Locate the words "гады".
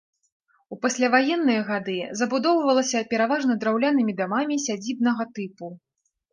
1.67-1.97